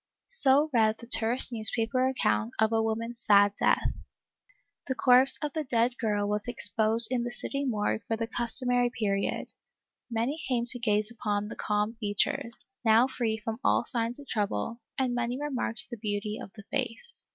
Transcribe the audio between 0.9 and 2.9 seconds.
the terse newspaper account of a